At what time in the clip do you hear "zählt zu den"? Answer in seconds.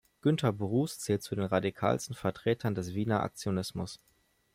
0.97-1.43